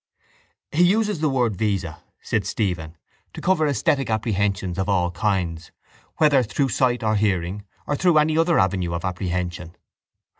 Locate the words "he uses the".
0.79-1.29